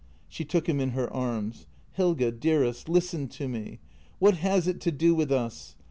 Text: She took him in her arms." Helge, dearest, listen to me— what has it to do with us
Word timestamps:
She 0.27 0.43
took 0.43 0.67
him 0.67 0.79
in 0.79 0.93
her 0.97 1.13
arms." 1.13 1.67
Helge, 1.97 2.33
dearest, 2.39 2.89
listen 2.89 3.27
to 3.27 3.47
me— 3.47 3.77
what 4.17 4.37
has 4.37 4.67
it 4.67 4.81
to 4.81 4.91
do 4.91 5.13
with 5.13 5.31
us 5.31 5.75